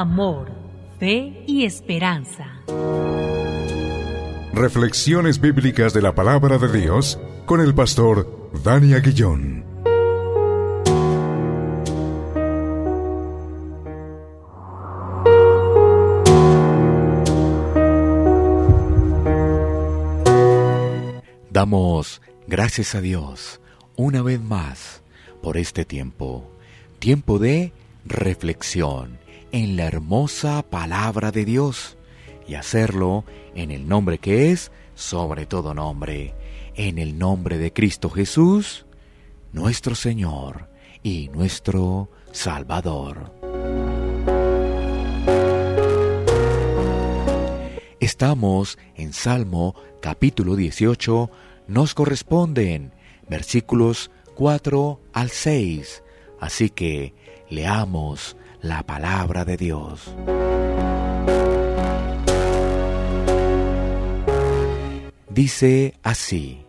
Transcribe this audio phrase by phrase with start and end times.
[0.00, 0.50] amor,
[0.98, 2.44] fe y esperanza.
[4.52, 9.64] Reflexiones bíblicas de la palabra de Dios con el pastor Dani Aguillón.
[21.50, 23.62] Damos gracias a Dios
[23.96, 25.02] una vez más
[25.42, 26.50] por este tiempo,
[26.98, 27.72] tiempo de
[28.04, 31.96] reflexión en la hermosa palabra de Dios
[32.48, 33.24] y hacerlo
[33.54, 36.34] en el nombre que es sobre todo nombre,
[36.74, 38.86] en el nombre de Cristo Jesús,
[39.52, 40.68] nuestro Señor
[41.02, 43.32] y nuestro Salvador.
[48.00, 51.30] Estamos en Salmo capítulo 18,
[51.68, 52.92] nos corresponden
[53.28, 56.02] versículos 4 al 6,
[56.40, 57.14] así que
[57.50, 58.36] leamos
[58.66, 60.12] la palabra de Dios.
[65.30, 66.64] Dice así,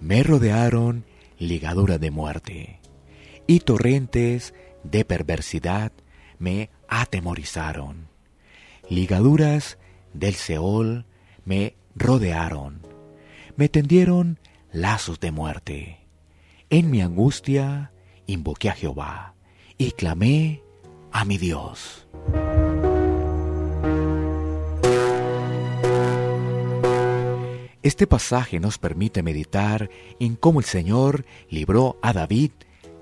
[0.00, 1.04] me rodearon
[1.38, 2.80] ligaduras de muerte
[3.46, 5.92] y torrentes de perversidad
[6.38, 8.08] me atemorizaron.
[8.88, 9.78] Ligaduras
[10.14, 11.06] del Seol
[11.44, 12.80] me rodearon,
[13.56, 14.40] me tendieron
[14.72, 15.98] lazos de muerte.
[16.68, 17.92] En mi angustia
[18.26, 19.34] invoqué a Jehová
[19.78, 20.62] y clamé
[21.12, 22.06] a mi Dios.
[27.82, 29.90] Este pasaje nos permite meditar
[30.20, 32.52] en cómo el Señor libró a David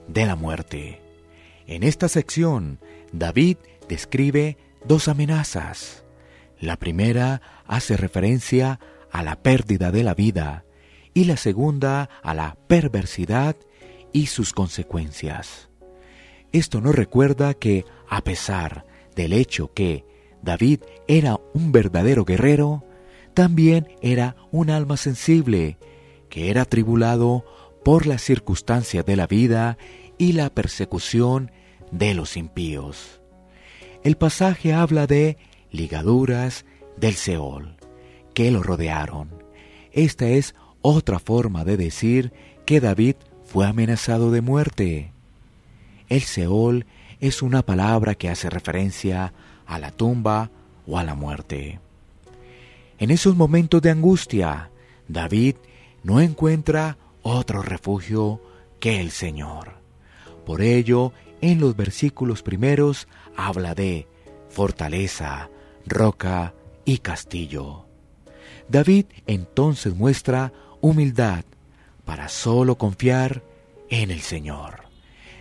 [0.08, 1.00] de la muerte.
[1.66, 2.80] En esta sección,
[3.12, 6.04] David describe dos amenazas.
[6.58, 8.80] La primera hace referencia
[9.12, 10.64] a la pérdida de la vida
[11.14, 13.56] y la segunda a la perversidad
[14.12, 15.68] y sus consecuencias.
[16.52, 20.04] Esto nos recuerda que, a pesar del hecho que
[20.42, 22.84] David era un verdadero guerrero,
[23.34, 25.78] también era un alma sensible,
[26.28, 27.44] que era tribulado
[27.84, 29.78] por las circunstancias de la vida
[30.18, 31.52] y la persecución
[31.92, 33.20] de los impíos.
[34.02, 35.38] El pasaje habla de
[35.70, 36.64] ligaduras
[36.96, 37.76] del Seol,
[38.34, 39.30] que lo rodearon.
[39.92, 42.32] Esta es otra forma de decir
[42.66, 45.12] que David fue amenazado de muerte.
[46.08, 46.86] El Seol
[47.20, 49.32] es una palabra que hace referencia
[49.66, 50.50] a la tumba
[50.86, 51.80] o a la muerte.
[52.98, 54.70] En esos momentos de angustia,
[55.08, 55.56] David
[56.02, 58.40] no encuentra otro refugio
[58.78, 59.74] que el Señor.
[60.46, 64.06] Por ello, en los versículos primeros habla de
[64.48, 65.48] fortaleza,
[65.86, 66.54] roca
[66.84, 67.86] y castillo.
[68.68, 71.44] David entonces muestra humildad
[72.04, 73.42] para solo confiar
[73.88, 74.84] en el Señor.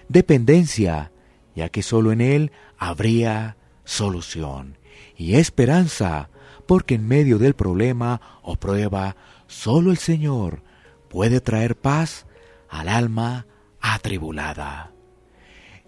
[0.07, 1.11] Dependencia,
[1.56, 4.78] ya que solo en Él habría solución.
[5.18, 6.30] Y esperanza,
[6.68, 9.16] porque en medio del problema o prueba,
[9.48, 10.64] solo el Señor
[11.09, 12.26] puede traer paz
[12.70, 13.48] al alma
[13.82, 14.92] atribulada.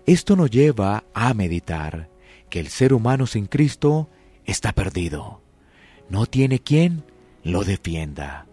[0.06, 2.10] Esto nos lleva a meditar
[2.50, 4.10] que el ser humano sin Cristo
[4.46, 5.42] está perdido.
[6.10, 7.06] No tiene quien
[7.44, 8.48] lo defienda,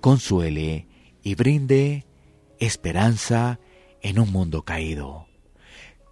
[0.00, 0.88] consuele
[1.22, 2.06] y brinde
[2.58, 3.60] esperanza
[4.02, 5.26] en un mundo caído.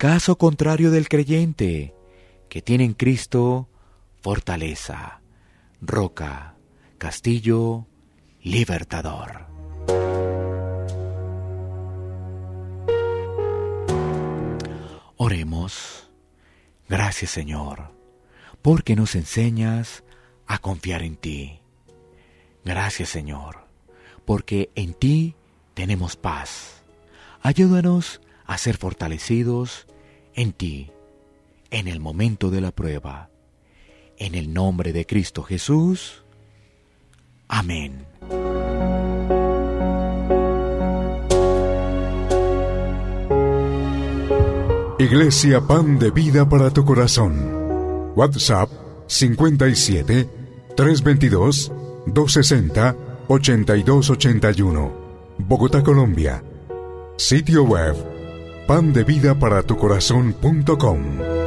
[0.02, 1.94] Caso contrario del creyente,
[2.48, 3.68] que tiene en Cristo
[4.20, 5.22] fortaleza,
[5.80, 6.56] roca,
[6.98, 7.86] castillo,
[8.42, 9.46] libertador.
[15.16, 16.10] Oremos.
[16.88, 17.92] Gracias Señor,
[18.60, 20.02] porque nos enseñas
[20.48, 21.60] a confiar en ti.
[22.64, 23.68] Gracias Señor,
[24.24, 25.36] porque en ti
[25.74, 26.82] tenemos paz.
[27.40, 29.86] Ayúdanos a ser fortalecidos
[30.34, 30.90] en ti,
[31.70, 33.30] en el momento de la prueba.
[34.18, 36.22] En el nombre de Cristo Jesús.
[37.48, 38.06] Amén.
[44.98, 48.12] Iglesia Pan de Vida para tu Corazón.
[48.14, 48.70] WhatsApp
[49.08, 50.28] 57
[50.76, 51.72] 322
[52.06, 52.96] 260
[53.28, 54.92] 8281.
[55.38, 56.44] Bogotá, Colombia.
[57.16, 58.11] Sitio web
[58.66, 61.41] pandevidaparatucorazón.com